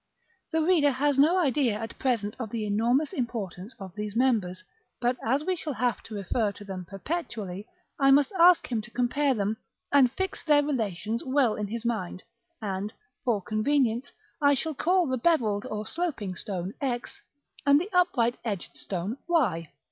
The 0.49 0.63
reader 0.63 0.89
has 0.93 1.19
no 1.19 1.37
idea 1.37 1.73
at 1.77 1.99
present 1.99 2.35
of 2.39 2.49
the 2.49 2.65
enormous 2.65 3.13
importance 3.13 3.75
of 3.79 3.93
these 3.93 4.15
members; 4.15 4.63
but 4.99 5.15
as 5.23 5.45
we 5.45 5.55
shall 5.55 5.73
have 5.73 6.01
to 6.05 6.15
refer 6.15 6.51
to 6.53 6.65
them 6.65 6.85
perpetually, 6.85 7.67
I 7.99 8.09
must 8.09 8.31
ask 8.31 8.65
him 8.71 8.81
to 8.81 8.89
compare 8.89 9.35
them, 9.35 9.57
and 9.91 10.11
fix 10.13 10.43
their 10.43 10.63
relations 10.63 11.23
well 11.23 11.53
in 11.53 11.67
his 11.67 11.85
mind: 11.85 12.23
and, 12.59 12.91
for 13.23 13.43
convenience, 13.43 14.11
I 14.41 14.55
shall 14.55 14.73
call 14.73 15.05
the 15.05 15.19
bevelled 15.19 15.67
or 15.67 15.85
sloping 15.85 16.33
stone, 16.35 16.73
X, 16.81 17.21
and 17.63 17.79
the 17.79 17.91
upright 17.93 18.39
edged 18.43 18.77
stone, 18.77 19.17
Y. 19.27 19.69